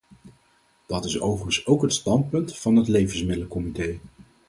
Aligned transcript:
Dat 0.85 1.05
is 1.05 1.19
overigens 1.19 1.65
ook 1.65 1.81
het 1.81 1.93
standpunt 1.93 2.57
van 2.57 2.75
het 2.75 2.87
levensmiddelencomité. 2.87 3.99